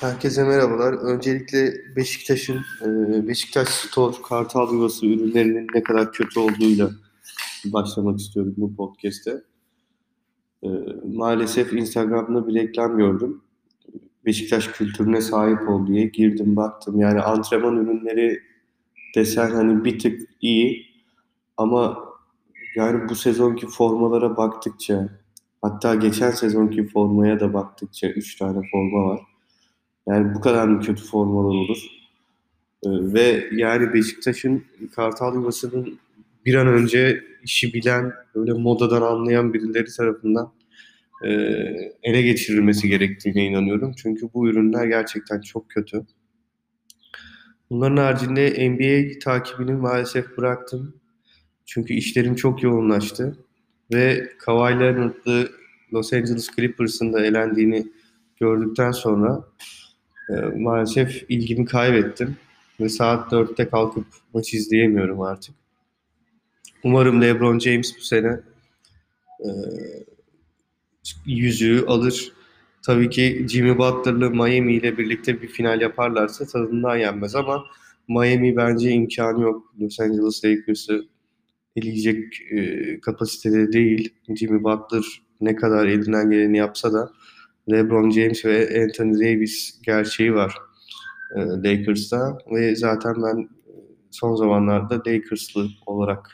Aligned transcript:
Herkese 0.00 0.44
merhabalar. 0.44 0.92
Öncelikle 0.92 1.74
Beşiktaş'ın 1.96 2.60
e, 2.82 3.28
Beşiktaş 3.28 3.68
Store 3.68 4.16
Kartal 4.28 4.72
Yuvası 4.72 5.06
ürünlerinin 5.06 5.66
ne 5.74 5.82
kadar 5.82 6.12
kötü 6.12 6.40
olduğuyla 6.40 6.90
başlamak 7.64 8.20
istiyorum 8.20 8.54
bu 8.56 8.76
podcast'te. 8.76 9.42
E, 10.62 10.68
maalesef 11.14 11.72
Instagram'da 11.72 12.48
bir 12.48 12.54
reklam 12.54 12.98
gördüm. 12.98 13.42
Beşiktaş 14.24 14.68
kültürüne 14.68 15.20
sahip 15.20 15.68
ol 15.68 15.86
diye 15.86 16.06
girdim 16.06 16.56
baktım. 16.56 17.00
Yani 17.00 17.20
antrenman 17.20 17.76
ürünleri 17.76 18.42
desen 19.14 19.50
hani 19.50 19.84
bir 19.84 19.98
tık 19.98 20.20
iyi 20.40 20.86
ama 21.56 22.04
yani 22.76 23.08
bu 23.08 23.14
sezonki 23.14 23.66
formalara 23.66 24.36
baktıkça 24.36 25.08
hatta 25.62 25.94
geçen 25.94 26.30
sezonki 26.30 26.86
formaya 26.86 27.40
da 27.40 27.54
baktıkça 27.54 28.08
3 28.08 28.36
tane 28.36 28.68
forma 28.72 29.04
var 29.04 29.37
yani 30.08 30.34
bu 30.34 30.40
kadar 30.40 30.68
mı 30.68 30.80
kötü 30.80 31.04
formalar 31.04 31.54
olur? 31.54 31.78
Ee, 32.82 32.88
ve 32.90 33.48
yani 33.52 33.94
Beşiktaş'ın 33.94 34.64
Kartal 34.94 35.34
Yuvası'nın 35.34 35.98
bir 36.46 36.54
an 36.54 36.66
önce 36.66 37.24
işi 37.42 37.74
bilen, 37.74 38.12
böyle 38.34 38.52
modadan 38.52 39.02
anlayan 39.02 39.54
birileri 39.54 39.96
tarafından 39.96 40.52
e, 41.24 41.30
ele 42.02 42.22
geçirilmesi 42.22 42.88
gerektiğine 42.88 43.46
inanıyorum. 43.46 43.92
Çünkü 44.02 44.28
bu 44.34 44.48
ürünler 44.48 44.86
gerçekten 44.86 45.40
çok 45.40 45.70
kötü. 45.70 46.06
Bunların 47.70 47.96
haricinde 47.96 48.70
NBA 48.70 49.18
takibini 49.18 49.72
maalesef 49.72 50.36
bıraktım. 50.36 50.94
Çünkü 51.66 51.94
işlerim 51.94 52.34
çok 52.34 52.62
yoğunlaştı. 52.62 53.38
Ve 53.94 54.32
Kawhi 54.38 54.80
Leonard'lı 54.80 55.48
Los 55.92 56.12
Angeles 56.12 56.48
Clippers'ın 56.56 57.12
da 57.12 57.26
elendiğini 57.26 57.86
gördükten 58.40 58.90
sonra 58.90 59.44
e, 60.30 60.32
maalesef 60.34 61.24
ilgimi 61.28 61.64
kaybettim 61.64 62.36
ve 62.80 62.88
saat 62.88 63.32
4'te 63.32 63.68
kalkıp 63.68 64.06
maç 64.34 64.54
izleyemiyorum 64.54 65.20
artık. 65.20 65.54
Umarım 66.84 67.22
LeBron 67.22 67.58
James 67.58 67.96
bu 67.96 68.00
sene 68.00 68.40
e, 69.40 69.48
yüzüğü 71.26 71.84
alır. 71.86 72.32
Tabii 72.82 73.10
ki 73.10 73.46
Jimmy 73.48 73.78
Butler'lı 73.78 74.30
Miami 74.30 74.74
ile 74.74 74.98
birlikte 74.98 75.42
bir 75.42 75.48
final 75.48 75.80
yaparlarsa 75.80 76.46
tadından 76.46 76.96
yenmez 76.96 77.34
ama 77.34 77.64
Miami 78.08 78.56
bence 78.56 78.90
imkanı 78.90 79.42
yok. 79.42 79.74
Los 79.80 80.00
Angeles 80.00 80.44
Lakers'ı 80.44 81.08
eleyecek 81.76 82.40
e, 82.50 83.00
kapasitede 83.00 83.72
değil. 83.72 84.14
Jimmy 84.36 84.64
Butler 84.64 85.04
ne 85.40 85.56
kadar 85.56 85.86
elinden 85.86 86.30
geleni 86.30 86.56
yapsa 86.56 86.92
da 86.92 87.12
LeBron 87.70 88.10
James 88.10 88.44
ve 88.44 88.84
Anthony 88.84 89.14
Davis 89.14 89.80
gerçeği 89.82 90.34
var 90.34 90.54
e, 91.36 91.40
Lakers'ta 91.40 92.38
ve 92.50 92.76
zaten 92.76 93.14
ben 93.22 93.48
son 94.10 94.34
zamanlarda 94.36 94.94
Lakers'lı 94.94 95.68
olarak 95.86 96.30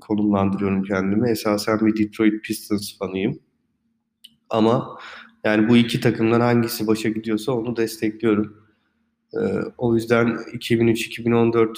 konumlandırıyorum 0.00 0.82
kendimi. 0.82 1.30
Esasen 1.30 1.80
bir 1.80 2.04
Detroit 2.04 2.44
Pistons 2.44 2.98
fanıyım. 2.98 3.38
Ama 4.50 4.98
yani 5.44 5.68
bu 5.68 5.76
iki 5.76 6.00
takımdan 6.00 6.40
hangisi 6.40 6.86
başa 6.86 7.08
gidiyorsa 7.08 7.52
onu 7.52 7.76
destekliyorum. 7.76 8.56
E, 9.34 9.40
o 9.78 9.94
yüzden 9.94 10.26
2003-2014 10.28 11.76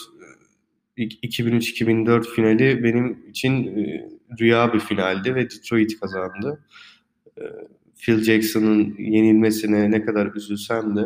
2003-2004 0.99 2.35
finali 2.35 2.85
benim 2.85 3.29
için 3.29 3.67
e, 3.67 4.09
rüya 4.41 4.73
bir 4.73 4.81
finaldi 4.81 5.35
ve 5.35 5.45
Detroit 5.45 6.01
kazandı. 6.01 6.65
E, 7.39 7.43
Phil 8.01 8.23
Jackson'ın 8.23 8.95
yenilmesine 8.99 9.91
ne 9.91 10.05
kadar 10.05 10.35
üzülsem 10.35 10.97
de 10.97 11.05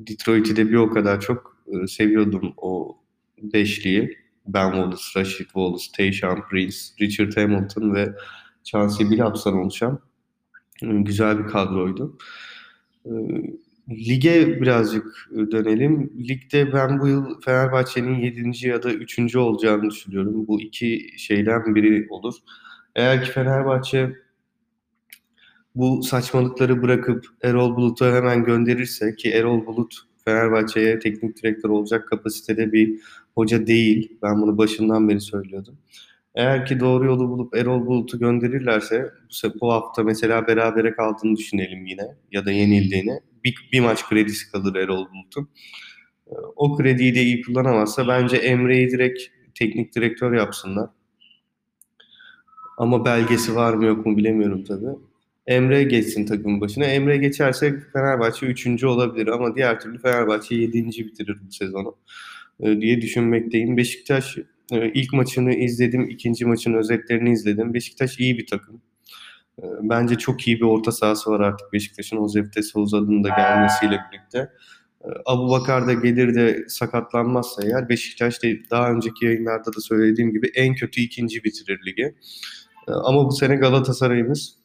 Detroit'i 0.00 0.56
de 0.56 0.68
bir 0.68 0.76
o 0.76 0.90
kadar 0.90 1.20
çok 1.20 1.56
e, 1.66 1.86
seviyordum 1.86 2.54
o 2.56 2.98
beşliyi. 3.42 4.18
Ben 4.46 4.70
Wallace, 4.70 5.02
Rashid 5.16 5.44
Wallace, 5.44 5.84
Tayshaun 5.96 6.40
Prince, 6.50 6.76
Richard 7.00 7.36
Hamilton 7.36 7.94
ve 7.94 8.14
Chauncey 8.64 9.10
Billups'tan 9.10 9.54
oluşan 9.54 10.00
e, 10.82 10.86
güzel 10.86 11.38
bir 11.38 11.48
kadroydu. 11.48 12.18
E, 13.04 13.10
lige 13.90 14.60
birazcık 14.60 15.30
dönelim. 15.50 16.12
Ligde 16.28 16.72
ben 16.72 17.00
bu 17.00 17.08
yıl 17.08 17.40
Fenerbahçe'nin 17.40 18.18
7. 18.18 18.68
ya 18.68 18.82
da 18.82 18.92
3. 18.92 19.36
olacağını 19.36 19.90
düşünüyorum. 19.90 20.46
Bu 20.46 20.60
iki 20.60 21.08
şeyden 21.16 21.74
biri 21.74 22.06
olur. 22.10 22.34
Eğer 22.94 23.24
ki 23.24 23.30
Fenerbahçe 23.30 24.16
bu 25.74 26.02
saçmalıkları 26.02 26.82
bırakıp 26.82 27.26
Erol 27.42 27.76
Bulut'u 27.76 28.04
hemen 28.04 28.44
gönderirse 28.44 29.14
ki 29.14 29.30
Erol 29.30 29.66
Bulut 29.66 29.94
Fenerbahçe'ye 30.24 30.98
teknik 30.98 31.42
direktör 31.42 31.68
olacak 31.70 32.08
kapasitede 32.08 32.72
bir 32.72 33.00
hoca 33.34 33.66
değil. 33.66 34.18
Ben 34.22 34.42
bunu 34.42 34.58
başından 34.58 35.08
beri 35.08 35.20
söylüyordum. 35.20 35.78
Eğer 36.34 36.66
ki 36.66 36.80
doğru 36.80 37.04
yolu 37.04 37.28
bulup 37.28 37.56
Erol 37.56 37.86
Bulut'u 37.86 38.18
gönderirlerse 38.18 39.10
bu 39.60 39.72
hafta 39.72 40.02
mesela 40.02 40.46
berabere 40.46 40.92
kaldığını 40.92 41.36
düşünelim 41.36 41.86
yine 41.86 42.02
ya 42.32 42.46
da 42.46 42.52
yenildiğini. 42.52 43.20
Bir, 43.44 43.68
bir 43.72 43.80
maç 43.80 44.08
kredisi 44.08 44.52
kalır 44.52 44.74
Erol 44.74 45.06
Bulut'un. 45.10 45.48
O 46.56 46.76
krediyi 46.76 47.14
de 47.14 47.22
iyi 47.22 47.42
kullanamazsa 47.42 48.08
bence 48.08 48.36
Emre'yi 48.36 48.90
direkt 48.90 49.22
teknik 49.54 49.94
direktör 49.94 50.32
yapsınlar. 50.32 50.90
Ama 52.78 53.04
belgesi 53.04 53.56
var 53.56 53.74
mı 53.74 53.84
yok 53.84 54.06
mu 54.06 54.16
bilemiyorum 54.16 54.64
tabii. 54.64 55.09
Emre 55.50 55.82
geçsin 55.82 56.26
takımın 56.26 56.60
başına. 56.60 56.84
Emre 56.84 57.16
geçerse 57.16 57.80
Fenerbahçe 57.92 58.46
3. 58.46 58.84
olabilir 58.84 59.26
ama 59.26 59.54
diğer 59.54 59.80
türlü 59.80 59.98
Fenerbahçe 59.98 60.54
7. 60.54 60.86
bitirir 60.88 61.38
bu 61.46 61.52
sezonu 61.52 61.96
e, 62.60 62.80
diye 62.80 63.00
düşünmekteyim. 63.00 63.76
Beşiktaş 63.76 64.38
e, 64.72 64.92
ilk 64.92 65.12
maçını 65.12 65.54
izledim, 65.54 66.10
ikinci 66.10 66.44
maçın 66.44 66.74
özetlerini 66.74 67.32
izledim. 67.32 67.74
Beşiktaş 67.74 68.18
iyi 68.18 68.38
bir 68.38 68.46
takım. 68.46 68.82
E, 69.62 69.64
bence 69.82 70.14
çok 70.14 70.48
iyi 70.48 70.56
bir 70.56 70.64
orta 70.64 70.92
sahası 70.92 71.30
var 71.30 71.40
artık 71.40 71.72
Beşiktaş'ın 71.72 72.16
Josef 72.16 72.64
Souza'nın 72.64 73.24
da 73.24 73.28
gelmesiyle 73.28 73.98
birlikte. 74.12 74.50
Abu 75.26 75.50
Bakar 75.50 75.86
da 75.86 75.92
gelir 75.92 76.34
de 76.34 76.64
sakatlanmazsa 76.68 77.62
eğer 77.62 77.88
Beşiktaş 77.88 78.42
da 78.42 78.48
daha 78.70 78.92
önceki 78.92 79.26
yayınlarda 79.26 79.72
da 79.76 79.80
söylediğim 79.80 80.32
gibi 80.32 80.50
en 80.54 80.74
kötü 80.74 81.00
ikinci 81.00 81.44
bitirir 81.44 81.80
ligi. 81.86 82.14
Ama 82.86 83.26
bu 83.26 83.32
sene 83.32 83.56
Galatasaray'ımız 83.56 84.59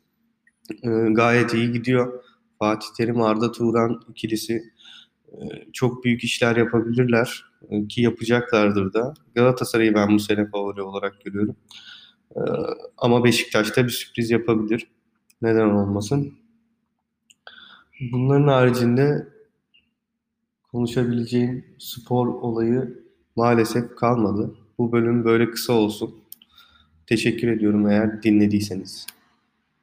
e, 0.84 0.90
gayet 1.14 1.54
iyi 1.54 1.72
gidiyor. 1.72 2.24
Fatih 2.60 2.88
Terim, 2.98 3.22
Arda 3.22 3.52
Turan 3.52 4.02
ikilisi 4.10 4.64
e, 5.32 5.38
çok 5.74 6.04
büyük 6.04 6.24
işler 6.24 6.56
yapabilirler 6.56 7.46
e, 7.70 7.88
ki 7.88 8.02
yapacaklardır 8.02 8.94
da. 8.94 9.14
Galatasaray'ı 9.36 9.96
ben 9.96 10.14
bu 10.14 10.20
sene 10.20 10.50
favori 10.50 10.82
olarak 10.82 11.26
görüyorum. 11.26 11.56
E, 12.36 12.42
ama 12.98 13.24
Beşiktaş 13.24 13.78
da 13.78 13.84
bir 13.84 13.90
sürpriz 13.90 14.32
yapabilir. 14.32 14.88
Neden 15.42 15.70
olmasın? 15.70 16.34
Bunların 18.12 18.48
haricinde 18.48 19.28
konuşabileceğim 20.72 21.66
spor 21.80 22.28
olayı 22.28 23.04
maalesef 23.36 23.96
kalmadı. 23.96 24.56
Bu 24.78 24.92
bölüm 24.92 25.26
böyle 25.26 25.52
kısa 25.52 25.74
olsun. 25.74 26.16
Teşekkür 27.08 27.48
ediyorum 27.48 27.90
eğer 27.90 28.24
dinlediyseniz. 28.24 29.06